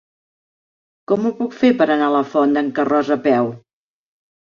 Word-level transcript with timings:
Com 1.11 1.27
ho 1.29 1.31
puc 1.41 1.53
fer 1.57 1.69
per 1.81 1.87
anar 1.95 2.07
a 2.11 2.13
la 2.15 2.21
Font 2.31 2.57
d'en 2.57 2.71
Carròs 2.79 3.13
a 3.17 3.19
peu? 3.27 3.51